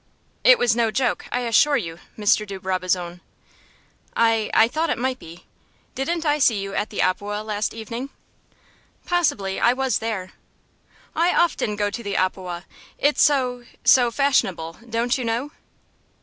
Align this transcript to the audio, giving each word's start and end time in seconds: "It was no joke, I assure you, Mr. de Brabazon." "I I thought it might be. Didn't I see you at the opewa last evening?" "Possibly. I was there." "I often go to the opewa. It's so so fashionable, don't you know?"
"It 0.43 0.57
was 0.57 0.75
no 0.75 0.89
joke, 0.89 1.25
I 1.31 1.41
assure 1.41 1.77
you, 1.77 1.99
Mr. 2.17 2.43
de 2.47 2.59
Brabazon." 2.59 3.21
"I 4.15 4.49
I 4.51 4.67
thought 4.67 4.89
it 4.89 4.97
might 4.97 5.19
be. 5.19 5.45
Didn't 5.93 6.25
I 6.25 6.39
see 6.39 6.59
you 6.59 6.73
at 6.73 6.89
the 6.89 7.03
opewa 7.03 7.45
last 7.45 7.71
evening?" 7.75 8.09
"Possibly. 9.05 9.59
I 9.59 9.73
was 9.73 9.99
there." 9.99 10.31
"I 11.15 11.35
often 11.35 11.75
go 11.75 11.91
to 11.91 12.01
the 12.01 12.15
opewa. 12.15 12.63
It's 12.97 13.21
so 13.21 13.63
so 13.83 14.09
fashionable, 14.09 14.77
don't 14.89 15.19
you 15.19 15.23
know?" 15.23 15.51